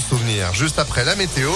beaux 0.00 0.16
souvenirs. 0.16 0.52
Juste 0.54 0.78
après 0.78 1.04
la 1.04 1.14
météo. 1.16 1.50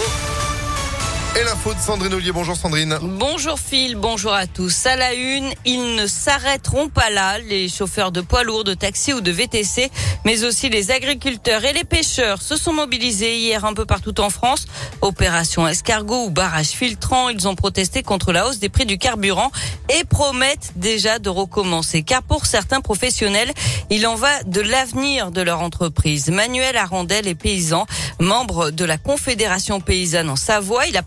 Et 1.37 1.43
l'info 1.43 1.75
de 1.75 1.81
Sandrine 1.81 2.15
Ollier. 2.15 2.31
Bonjour 2.31 2.55
Sandrine. 2.55 2.97
Bonjour 3.03 3.59
Phil, 3.59 3.97
bonjour 3.97 4.33
à 4.33 4.47
tous. 4.47 4.87
À 4.87 4.95
la 4.95 5.15
une, 5.15 5.53
ils 5.65 5.97
ne 5.97 6.07
s'arrêteront 6.07 6.89
pas 6.89 7.11
là, 7.11 7.41
les 7.41 7.69
chauffeurs 7.69 8.13
de 8.13 8.21
poids 8.21 8.45
lourds, 8.45 8.63
de 8.63 8.75
taxi 8.75 9.13
ou 9.13 9.21
de 9.21 9.33
VTC, 9.33 9.91
mais 10.25 10.45
aussi 10.45 10.69
les 10.69 10.93
agriculteurs 10.93 11.65
et 11.65 11.73
les 11.73 11.83
pêcheurs 11.83 12.41
se 12.41 12.57
sont 12.57 12.73
mobilisés 12.73 13.37
hier 13.37 13.65
un 13.65 13.75
peu 13.75 13.85
partout 13.85 14.21
en 14.21 14.31
France. 14.31 14.67
Opération 15.01 15.67
escargot 15.67 16.27
ou 16.27 16.31
barrage 16.31 16.69
filtrant, 16.69 17.29
ils 17.31 17.49
ont 17.49 17.57
protesté 17.57 18.05
contre 18.05 18.33
la 18.33 18.47
hausse 18.47 18.61
des 18.61 18.69
prix 18.69 18.87
du 18.87 18.97
carburant 18.97 19.51
et 19.89 20.05
promettent 20.05 20.71
déjà 20.77 21.19
de 21.19 21.31
recommencer. 21.31 22.05
Car 22.05 22.23
pour 22.23 22.47
certains 22.47 22.81
professionnels, 22.81 23.53
il 23.91 24.07
en 24.07 24.15
va 24.15 24.45
de 24.45 24.61
l'avenir 24.61 25.33
de 25.33 25.43
leur 25.43 25.63
entreprise. 25.63 26.29
Manuel 26.29 26.77
Arandel 26.77 27.27
est 27.27 27.35
paysan, 27.35 27.87
membre 28.21 28.71
de 28.71 28.85
la 28.85 28.99
Confédération 28.99 29.81
paysanne 29.81 30.31
en 30.31 30.37
Savoie. 30.37 30.87
Il 30.87 30.97
a 30.97 31.03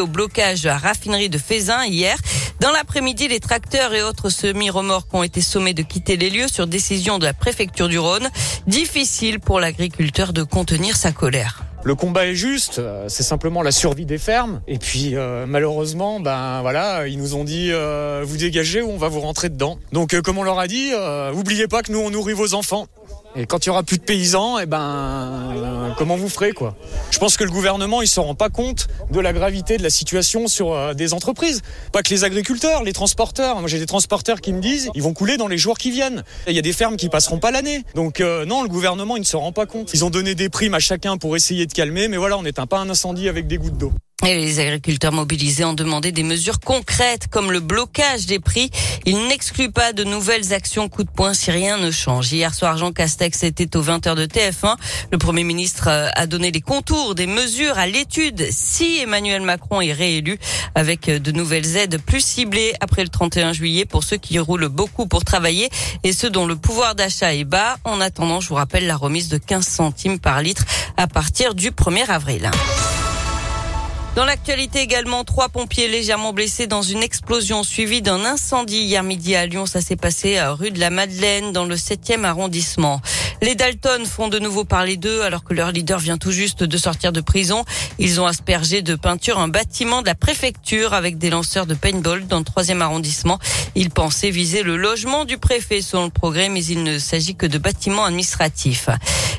au 0.00 0.06
blocage 0.06 0.62
de 0.62 0.68
la 0.68 0.78
raffinerie 0.78 1.28
de 1.28 1.38
Fézin 1.38 1.84
hier. 1.84 2.16
Dans 2.60 2.70
l'après-midi, 2.70 3.28
les 3.28 3.40
tracteurs 3.40 3.92
et 3.94 4.02
autres 4.02 4.30
semi-remorques 4.30 5.12
ont 5.12 5.22
été 5.22 5.40
sommés 5.40 5.74
de 5.74 5.82
quitter 5.82 6.16
les 6.16 6.30
lieux 6.30 6.48
sur 6.48 6.66
décision 6.66 7.18
de 7.18 7.24
la 7.24 7.34
préfecture 7.34 7.88
du 7.88 7.98
Rhône. 7.98 8.28
Difficile 8.66 9.40
pour 9.40 9.60
l'agriculteur 9.60 10.32
de 10.32 10.42
contenir 10.42 10.96
sa 10.96 11.12
colère. 11.12 11.64
Le 11.84 11.94
combat 11.94 12.26
est 12.26 12.34
juste, 12.34 12.80
euh, 12.80 13.06
c'est 13.08 13.22
simplement 13.22 13.62
la 13.62 13.72
survie 13.72 14.04
des 14.04 14.18
fermes. 14.18 14.60
Et 14.66 14.78
puis 14.78 15.14
euh, 15.14 15.46
malheureusement, 15.46 16.20
ben 16.20 16.60
voilà, 16.62 17.06
ils 17.06 17.18
nous 17.18 17.34
ont 17.34 17.44
dit 17.44 17.70
euh, 17.70 18.22
vous 18.26 18.36
dégagez 18.36 18.82
ou 18.82 18.90
on 18.90 18.98
va 18.98 19.08
vous 19.08 19.20
rentrer 19.20 19.48
dedans. 19.48 19.78
Donc 19.92 20.20
comme 20.20 20.38
on 20.38 20.42
leur 20.42 20.58
a 20.58 20.66
dit, 20.66 20.92
oubliez 21.34 21.68
pas 21.68 21.82
que 21.82 21.92
nous 21.92 22.00
on 22.00 22.10
nourrit 22.10 22.34
vos 22.34 22.54
enfants. 22.54 22.86
Et 23.36 23.46
quand 23.46 23.64
il 23.64 23.68
y 23.68 23.70
aura 23.70 23.82
plus 23.82 23.98
de 23.98 24.02
paysans, 24.02 24.58
et 24.58 24.66
ben 24.66 25.52
euh, 25.54 25.90
comment 25.96 26.16
vous 26.16 26.28
ferez 26.28 26.52
quoi? 26.52 26.76
Je 27.10 27.18
pense 27.18 27.36
que 27.36 27.44
le 27.44 27.50
gouvernement 27.50 28.02
il 28.02 28.08
se 28.08 28.20
rend 28.20 28.34
pas 28.34 28.48
compte 28.48 28.88
de 29.10 29.20
la 29.20 29.32
gravité 29.32 29.76
de 29.76 29.82
la 29.82 29.90
situation 29.90 30.48
sur 30.48 30.72
euh, 30.72 30.94
des 30.94 31.14
entreprises, 31.14 31.60
pas 31.92 32.02
que 32.02 32.10
les 32.10 32.24
agriculteurs, 32.24 32.82
les 32.82 32.92
transporteurs. 32.92 33.60
Moi 33.60 33.68
j'ai 33.68 33.78
des 33.78 33.86
transporteurs 33.86 34.40
qui 34.40 34.52
me 34.52 34.60
disent 34.60 34.90
ils 34.94 35.02
vont 35.02 35.12
couler 35.12 35.36
dans 35.36 35.48
les 35.48 35.58
jours 35.58 35.78
qui 35.78 35.90
viennent. 35.90 36.24
Il 36.46 36.54
y 36.54 36.58
a 36.58 36.62
des 36.62 36.72
fermes 36.72 36.96
qui 36.96 37.08
passeront 37.08 37.38
pas 37.38 37.50
l'année. 37.50 37.84
Donc 37.94 38.20
euh, 38.20 38.44
non, 38.44 38.62
le 38.62 38.68
gouvernement 38.68 39.16
il 39.16 39.20
ne 39.20 39.26
se 39.26 39.36
rend 39.36 39.52
pas 39.52 39.66
compte. 39.66 39.90
Ils 39.94 40.04
ont 40.04 40.10
donné 40.10 40.34
des 40.34 40.48
primes 40.48 40.74
à 40.74 40.80
chacun 40.80 41.16
pour 41.16 41.36
essayer 41.36 41.66
de 41.66 41.72
calmer, 41.72 42.08
mais 42.08 42.16
voilà, 42.16 42.38
on 42.38 42.42
n'éteint 42.42 42.66
pas 42.66 42.78
un 42.78 42.88
incendie 42.88 43.28
avec 43.28 43.46
des 43.46 43.58
gouttes 43.58 43.78
d'eau. 43.78 43.92
Et 44.26 44.34
les 44.34 44.58
agriculteurs 44.58 45.12
mobilisés 45.12 45.64
ont 45.64 45.74
demandé 45.74 46.10
des 46.10 46.24
mesures 46.24 46.58
concrètes 46.58 47.28
comme 47.30 47.52
le 47.52 47.60
blocage 47.60 48.26
des 48.26 48.40
prix. 48.40 48.70
Ils 49.06 49.28
n'excluent 49.28 49.70
pas 49.70 49.92
de 49.92 50.02
nouvelles 50.02 50.52
actions 50.52 50.88
coup 50.88 51.04
de 51.04 51.10
poing 51.10 51.34
si 51.34 51.52
rien 51.52 51.78
ne 51.78 51.92
change. 51.92 52.32
Hier 52.32 52.52
soir, 52.52 52.76
Jean 52.76 52.90
Castex 52.90 53.44
était 53.44 53.76
aux 53.76 53.82
20h 53.82 54.16
de 54.16 54.26
TF1. 54.26 54.74
Le 55.12 55.18
Premier 55.18 55.44
ministre 55.44 55.86
euh, 55.88 56.08
a 56.14 56.26
donné 56.26 56.50
les 56.50 56.60
contours 56.60 57.14
des 57.14 57.28
mesures 57.28 57.78
à 57.78 57.86
l'étude 57.86 58.48
si 58.50 58.98
Emmanuel 58.98 59.42
Macron 59.42 59.80
est 59.80 59.92
réélu 59.92 60.36
avec 60.74 61.08
de 61.08 61.30
nouvelles 61.30 61.76
aides 61.76 62.00
plus 62.02 62.20
ciblées 62.20 62.74
après 62.80 63.04
le 63.04 63.08
31 63.08 63.52
juillet 63.52 63.84
pour 63.84 64.02
ceux 64.02 64.16
qui 64.16 64.40
roulent 64.40 64.68
beaucoup 64.68 65.06
pour 65.06 65.24
travailler 65.24 65.70
et 66.02 66.12
ceux 66.12 66.28
dont 66.28 66.46
le 66.46 66.56
pouvoir 66.56 66.96
d'achat 66.96 67.34
est 67.34 67.44
bas. 67.44 67.76
En 67.84 68.00
attendant, 68.00 68.40
je 68.40 68.48
vous 68.48 68.56
rappelle 68.56 68.88
la 68.88 68.96
remise 68.96 69.28
de 69.28 69.38
15 69.38 69.64
centimes 69.64 70.18
par 70.18 70.42
litre 70.42 70.64
à 70.96 71.06
partir 71.06 71.54
du 71.54 71.70
1er 71.70 72.10
avril. 72.10 72.50
Dans 74.18 74.24
l'actualité 74.24 74.80
également, 74.80 75.22
trois 75.22 75.48
pompiers 75.48 75.86
légèrement 75.86 76.32
blessés 76.32 76.66
dans 76.66 76.82
une 76.82 77.04
explosion 77.04 77.62
suivie 77.62 78.02
d'un 78.02 78.24
incendie 78.24 78.78
hier 78.78 79.04
midi 79.04 79.36
à 79.36 79.46
Lyon. 79.46 79.64
Ça 79.64 79.80
s'est 79.80 79.94
passé 79.94 80.38
à 80.38 80.50
rue 80.50 80.72
de 80.72 80.80
la 80.80 80.90
Madeleine 80.90 81.52
dans 81.52 81.64
le 81.64 81.76
7e 81.76 82.24
arrondissement. 82.24 83.00
Les 83.40 83.54
Dalton 83.54 84.04
font 84.04 84.26
de 84.26 84.40
nouveau 84.40 84.64
parler 84.64 84.96
d'eux 84.96 85.22
alors 85.22 85.44
que 85.44 85.54
leur 85.54 85.70
leader 85.70 86.00
vient 86.00 86.18
tout 86.18 86.32
juste 86.32 86.64
de 86.64 86.76
sortir 86.76 87.12
de 87.12 87.20
prison. 87.20 87.64
Ils 88.00 88.20
ont 88.20 88.26
aspergé 88.26 88.82
de 88.82 88.96
peinture 88.96 89.38
un 89.38 89.46
bâtiment 89.46 90.02
de 90.02 90.06
la 90.06 90.16
préfecture 90.16 90.94
avec 90.94 91.18
des 91.18 91.30
lanceurs 91.30 91.66
de 91.66 91.74
paintball 91.74 92.26
dans 92.26 92.38
le 92.38 92.44
3e 92.44 92.80
arrondissement. 92.80 93.38
Ils 93.76 93.90
pensaient 93.90 94.30
viser 94.30 94.64
le 94.64 94.76
logement 94.76 95.24
du 95.26 95.38
préfet 95.38 95.80
selon 95.80 96.06
le 96.06 96.10
progrès, 96.10 96.48
mais 96.48 96.64
il 96.64 96.82
ne 96.82 96.98
s'agit 96.98 97.36
que 97.36 97.46
de 97.46 97.58
bâtiments 97.58 98.06
administratifs. 98.06 98.88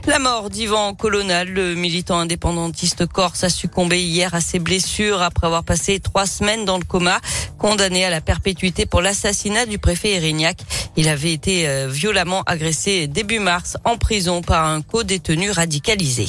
La 0.07 0.17
mort 0.17 0.49
d'Ivan 0.49 0.93
Colonel, 0.93 1.51
le 1.51 1.75
militant 1.75 2.19
indépendantiste 2.19 3.05
corse, 3.05 3.43
a 3.43 3.49
succombé 3.49 4.01
hier 4.01 4.33
à 4.33 4.39
ses 4.39 4.59
blessures 4.69 5.23
après 5.23 5.47
avoir 5.47 5.63
passé 5.63 5.99
trois 5.99 6.27
semaines 6.27 6.63
dans 6.63 6.77
le 6.77 6.83
coma, 6.83 7.19
condamné 7.57 8.05
à 8.05 8.11
la 8.11 8.21
perpétuité 8.21 8.85
pour 8.85 9.01
l'assassinat 9.01 9.65
du 9.65 9.79
préfet 9.79 10.11
Erignac. 10.11 10.57
Il 10.95 11.09
avait 11.09 11.33
été 11.33 11.67
euh, 11.67 11.87
violemment 11.89 12.43
agressé 12.43 13.07
début 13.07 13.39
mars 13.39 13.77
en 13.83 13.97
prison 13.97 14.43
par 14.43 14.65
un 14.65 14.83
co-détenu 14.83 15.49
radicalisé. 15.49 16.27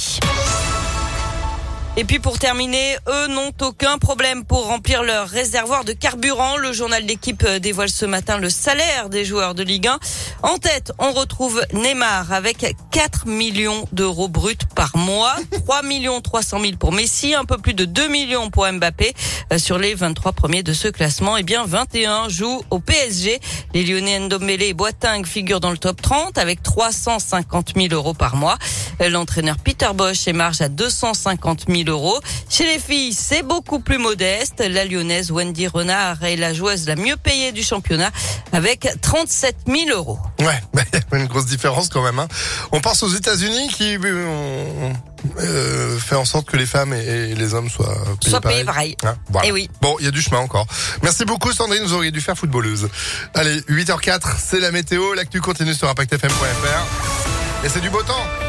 Et 1.96 2.04
puis 2.04 2.20
pour 2.20 2.38
terminer, 2.38 2.96
eux 3.08 3.26
n'ont 3.26 3.52
aucun 3.60 3.98
problème 3.98 4.44
pour 4.44 4.66
remplir 4.68 5.02
leur 5.02 5.28
réservoir 5.28 5.84
de 5.84 5.92
carburant. 5.92 6.56
Le 6.56 6.72
journal 6.72 7.04
d'équipe 7.04 7.44
dévoile 7.60 7.90
ce 7.90 8.06
matin 8.06 8.38
le 8.38 8.48
salaire 8.48 9.10
des 9.10 9.24
joueurs 9.24 9.54
de 9.54 9.62
Ligue 9.62 9.88
1. 9.88 9.98
En 10.42 10.56
tête, 10.56 10.92
on 10.98 11.10
retrouve 11.12 11.60
Neymar 11.74 12.32
avec 12.32 12.74
4 12.92 13.26
millions 13.26 13.86
d'euros 13.92 14.28
bruts 14.28 14.56
par 14.74 14.96
mois, 14.96 15.34
3 15.66 15.82
millions 15.82 16.20
300 16.20 16.60
000 16.60 16.72
pour 16.78 16.92
Messi, 16.92 17.34
un 17.34 17.44
peu 17.44 17.58
plus 17.58 17.74
de 17.74 17.84
2 17.84 18.08
millions 18.08 18.50
pour 18.50 18.70
Mbappé. 18.70 19.12
Sur 19.58 19.76
les 19.76 19.94
23 19.94 20.32
premiers 20.32 20.62
de 20.62 20.72
ce 20.72 20.86
classement, 20.88 21.36
eh 21.36 21.42
bien 21.42 21.64
21 21.66 22.28
jouent 22.28 22.62
au 22.70 22.78
PSG. 22.78 23.40
Les 23.74 23.84
Lyonnais 23.84 24.20
Ndombele 24.20 24.62
et 24.62 24.74
Boateng 24.74 25.24
figurent 25.26 25.60
dans 25.60 25.72
le 25.72 25.78
top 25.78 26.00
30 26.00 26.38
avec 26.38 26.62
350 26.62 27.72
000 27.76 27.88
euros 27.92 28.14
par 28.14 28.36
mois. 28.36 28.56
L'entraîneur 29.00 29.56
Peter 29.58 29.88
Bosch 29.92 30.28
émarge 30.28 30.60
à 30.60 30.68
250 30.68 31.64
000 31.68 31.79
euros. 31.88 32.18
Chez 32.48 32.64
les 32.64 32.78
filles, 32.78 33.12
c'est 33.12 33.42
beaucoup 33.42 33.80
plus 33.80 33.98
modeste. 33.98 34.62
La 34.66 34.84
lyonnaise 34.84 35.30
Wendy 35.30 35.66
Renard 35.66 36.22
est 36.24 36.36
la 36.36 36.52
joueuse 36.52 36.86
la 36.86 36.96
mieux 36.96 37.16
payée 37.16 37.52
du 37.52 37.62
championnat 37.62 38.10
avec 38.52 38.88
37 39.00 39.56
000 39.66 39.96
euros. 39.96 40.18
Ouais, 40.40 40.60
il 40.92 40.98
y 41.12 41.14
a 41.14 41.18
une 41.18 41.26
grosse 41.26 41.46
différence 41.46 41.88
quand 41.88 42.02
même. 42.02 42.18
Hein. 42.18 42.28
On 42.72 42.80
pense 42.80 43.02
aux 43.02 43.08
États-Unis 43.08 43.68
qui 43.68 43.96
euh, 43.96 44.92
euh, 45.38 45.98
fait 45.98 46.16
en 46.16 46.24
sorte 46.24 46.48
que 46.48 46.56
les 46.56 46.66
femmes 46.66 46.92
et, 46.92 47.34
les 47.34 47.54
hommes 47.54 47.68
soient 47.68 47.94
payés 47.94 48.30
Soit 48.30 48.40
pareil. 48.40 48.56
payé 48.56 48.64
pareil. 48.64 48.96
Hein, 49.04 49.16
voilà. 49.28 49.48
Eh 49.48 49.52
oui. 49.52 49.70
Bon, 49.80 49.96
il 49.98 50.04
y 50.04 50.08
a 50.08 50.12
du 50.12 50.22
chemin 50.22 50.38
encore. 50.38 50.66
Merci 51.02 51.24
beaucoup 51.24 51.52
Sandrine, 51.52 51.82
vous 51.84 51.94
auriez 51.94 52.10
dû 52.10 52.20
faire 52.20 52.36
footballeuse. 52.36 52.88
Allez, 53.34 53.60
8h04, 53.62 54.36
c'est 54.38 54.60
la 54.60 54.70
météo. 54.70 55.14
L'actu 55.14 55.40
continue 55.40 55.74
sur 55.74 55.88
ImpactFM.fr. 55.88 57.64
Et 57.64 57.68
c'est 57.68 57.80
du 57.80 57.90
beau 57.90 58.02
temps. 58.02 58.40